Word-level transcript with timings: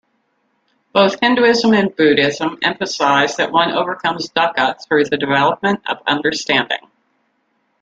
Both 0.93 1.19
Hinduism 1.21 1.73
and 1.75 1.95
Buddhism 1.95 2.57
emphasize 2.63 3.35
that 3.35 3.51
one 3.51 3.69
overcomes 3.71 4.29
"dukha" 4.31 4.83
through 4.87 5.05
the 5.05 5.17
development 5.17 5.81
of 5.87 5.99
understanding. 6.07 6.89